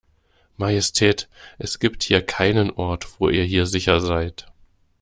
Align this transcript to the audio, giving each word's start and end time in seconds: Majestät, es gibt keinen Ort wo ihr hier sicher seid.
Majestät, 0.57 1.27
es 1.59 1.77
gibt 1.77 2.09
keinen 2.25 2.71
Ort 2.71 3.19
wo 3.19 3.29
ihr 3.29 3.43
hier 3.45 3.67
sicher 3.67 3.99
seid. 4.01 4.47